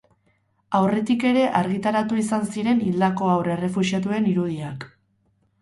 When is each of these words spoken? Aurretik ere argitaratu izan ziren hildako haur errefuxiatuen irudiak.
Aurretik 0.79 1.25
ere 1.31 1.43
argitaratu 1.59 2.19
izan 2.21 2.49
ziren 2.55 2.83
hildako 2.87 3.31
haur 3.35 3.53
errefuxiatuen 3.57 4.31
irudiak. 4.33 4.91